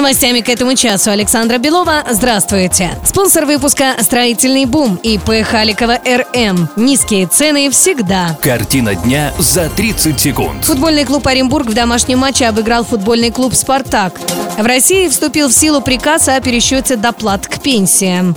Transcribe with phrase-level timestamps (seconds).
[0.00, 2.04] Новостями к этому часу Александра Белова.
[2.08, 2.92] Здравствуйте.
[3.04, 5.44] Спонсор выпуска «Строительный бум» и П.
[5.44, 6.70] Халикова РМ.
[6.76, 8.34] Низкие цены всегда.
[8.40, 10.64] Картина дня за 30 секунд.
[10.64, 14.18] Футбольный клуб Оренбург в домашнем матче обыграл футбольный клуб «Спартак».
[14.56, 18.34] В России вступил в силу приказ о пересчете доплат к пенсиям.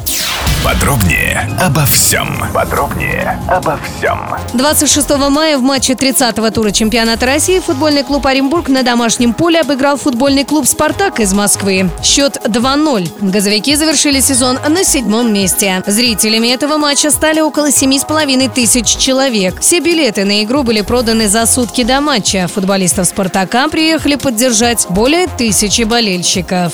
[0.63, 2.37] Подробнее обо всем.
[2.53, 4.17] Подробнее обо всем.
[4.53, 9.97] 26 мая в матче 30-го тура чемпионата России футбольный клуб Оренбург на домашнем поле обыграл
[9.97, 11.89] футбольный клуб «Спартак» из Москвы.
[12.01, 13.31] Счет 2-0.
[13.31, 15.83] Газовики завершили сезон на седьмом месте.
[15.85, 19.59] Зрителями этого матча стали около 7,5 тысяч человек.
[19.59, 22.47] Все билеты на игру были проданы за сутки до матча.
[22.47, 26.71] Футболистов «Спартака» приехали поддержать более тысячи болельщиков.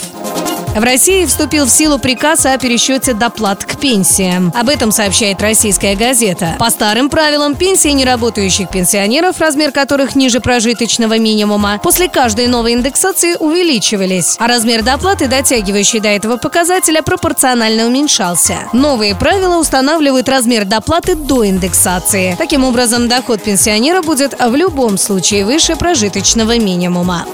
[0.76, 4.54] В России вступил в силу приказ о пересчете доплат к пенсиям.
[4.55, 6.55] Об этом сообщает российская газета.
[6.60, 13.35] По старым правилам, пенсии неработающих пенсионеров, размер которых ниже прожиточного минимума, после каждой новой индексации
[13.40, 18.60] увеличивались, а размер доплаты, дотягивающий до этого показателя, пропорционально уменьшался.
[18.71, 22.36] Новые правила устанавливают размер доплаты до индексации.
[22.38, 27.26] Таким образом, доход пенсионера будет в любом случае выше прожиточного минимума.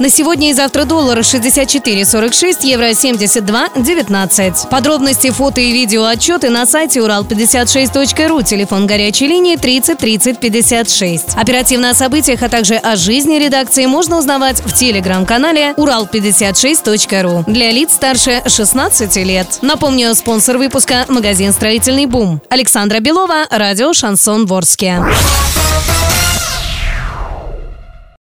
[0.00, 4.68] На сегодня и завтра доллар 64,46, евро 72,19.
[4.68, 11.34] Подробности, фото и видео отчеты на сайте урал56.ру, телефон горячей линии 30 30 56.
[11.34, 17.92] Оперативно о событиях, а также о жизни редакции можно узнавать в телеграм-канале урал56.ру для лиц
[17.92, 19.58] старше 16 лет.
[19.62, 22.40] Напомню, спонсор выпуска– магазин «Строительный бум».
[22.50, 25.02] Александра Белова, радио «Шансон Ворске».